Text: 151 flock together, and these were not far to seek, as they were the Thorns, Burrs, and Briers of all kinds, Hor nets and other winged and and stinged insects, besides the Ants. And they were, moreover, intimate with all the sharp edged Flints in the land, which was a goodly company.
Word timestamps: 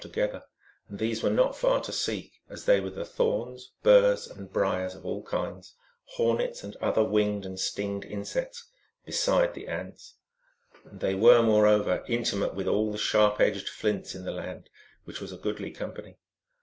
151 0.01 0.01
flock 0.01 0.41
together, 0.41 0.49
and 0.89 0.97
these 0.97 1.21
were 1.21 1.29
not 1.29 1.55
far 1.55 1.79
to 1.79 1.91
seek, 1.91 2.41
as 2.49 2.65
they 2.65 2.79
were 2.79 2.89
the 2.89 3.05
Thorns, 3.05 3.71
Burrs, 3.83 4.25
and 4.25 4.51
Briers 4.51 4.95
of 4.95 5.05
all 5.05 5.21
kinds, 5.21 5.75
Hor 6.15 6.39
nets 6.39 6.63
and 6.63 6.75
other 6.77 7.03
winged 7.03 7.45
and 7.45 7.51
and 7.59 7.59
stinged 7.59 8.03
insects, 8.05 8.65
besides 9.05 9.53
the 9.53 9.67
Ants. 9.67 10.15
And 10.85 11.01
they 11.01 11.13
were, 11.13 11.43
moreover, 11.43 12.03
intimate 12.07 12.55
with 12.55 12.65
all 12.67 12.91
the 12.91 12.97
sharp 12.97 13.39
edged 13.39 13.69
Flints 13.69 14.15
in 14.15 14.23
the 14.25 14.31
land, 14.31 14.71
which 15.03 15.21
was 15.21 15.31
a 15.31 15.37
goodly 15.37 15.69
company. 15.69 16.17